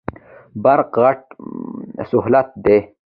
[0.63, 1.21] برق غټ
[2.09, 2.77] سهولت دی.